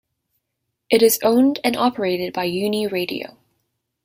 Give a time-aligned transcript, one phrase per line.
[0.89, 3.37] It is owned and operated by Uniradio.